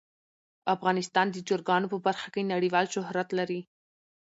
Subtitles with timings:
[0.75, 3.61] افغانستان د چرګانو په برخه کې نړیوال شهرت لري.